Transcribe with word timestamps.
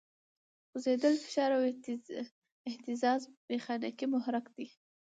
خوځېدل، 0.69 1.13
فشار 1.23 1.49
او 1.57 1.61
اهتزاز 2.71 3.21
میخانیکي 3.49 4.05
محرک 4.13 4.45
دی. 4.55 4.67